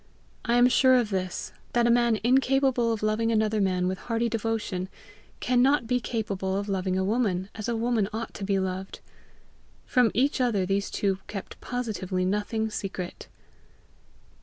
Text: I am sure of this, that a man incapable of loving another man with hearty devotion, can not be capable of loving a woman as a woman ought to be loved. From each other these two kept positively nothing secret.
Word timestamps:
I 0.43 0.55
am 0.55 0.67
sure 0.67 0.95
of 0.95 1.11
this, 1.11 1.51
that 1.73 1.85
a 1.85 1.91
man 1.91 2.19
incapable 2.23 2.91
of 2.91 3.03
loving 3.03 3.31
another 3.31 3.61
man 3.61 3.87
with 3.87 3.99
hearty 3.99 4.29
devotion, 4.29 4.89
can 5.41 5.61
not 5.61 5.85
be 5.85 5.99
capable 5.99 6.57
of 6.57 6.67
loving 6.67 6.97
a 6.97 7.03
woman 7.03 7.49
as 7.53 7.69
a 7.69 7.75
woman 7.75 8.09
ought 8.11 8.33
to 8.33 8.43
be 8.43 8.57
loved. 8.57 8.99
From 9.85 10.09
each 10.15 10.41
other 10.41 10.65
these 10.65 10.89
two 10.89 11.19
kept 11.27 11.61
positively 11.61 12.25
nothing 12.25 12.71
secret. 12.71 13.27